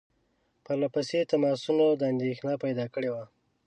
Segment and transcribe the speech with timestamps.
[0.63, 3.23] پرله پسې تماسونو اندېښنه پیدا کړې وه.